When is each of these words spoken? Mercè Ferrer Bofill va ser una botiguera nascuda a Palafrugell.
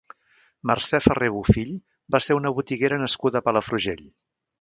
Mercè 0.69 0.99
Ferrer 1.07 1.27
Bofill 1.35 1.73
va 2.15 2.21
ser 2.29 2.37
una 2.39 2.53
botiguera 2.61 2.99
nascuda 3.03 3.43
a 3.43 3.49
Palafrugell. 3.51 4.03